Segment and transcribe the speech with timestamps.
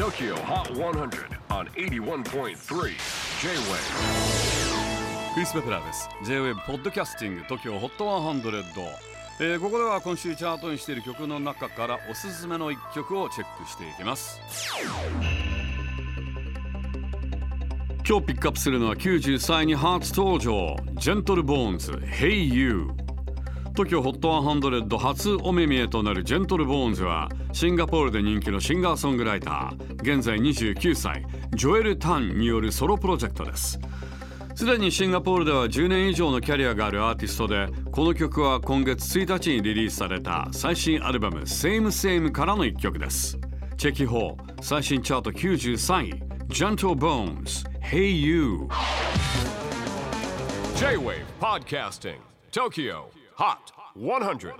[0.00, 2.54] TOKYO HOT 100 on 81.3 J-WAVE
[5.34, 6.08] クリス・ベプラーです。
[6.24, 8.40] J-WAVE ポッドキャスティング TOKYO HOT 100、
[9.40, 14.40] えーここでは今週チャートにしている曲の中からおすすめの一曲をチェックしていきます。
[18.08, 20.76] 今日ピックアップするのは93位に初登場。
[20.94, 22.86] ジェントル・ボーンズ Hey You
[23.80, 29.94] TOKYO HOT100 初お目見えとなるジェントル・ボーンズはシンガポールで人気のシンガーソングライター。
[29.94, 31.24] 現在29歳。
[31.54, 33.78] ジョエル・タンによるソロプロジェクトです。
[34.54, 43.38] すでにシンガポールでは10年以上のキャリアがあるアーティストでこの曲は今月1日にリリースされた最新アルバム Same Same からの一曲です。
[43.78, 44.62] チェキホー。
[44.62, 46.30] 最新チャート93位。
[46.50, 48.68] Gentle Bones Hey You
[50.76, 52.16] J-WAVE PODCASTING
[52.52, 53.04] TOKYO
[53.40, 54.52] Hot 100.
[54.52, 54.54] 100.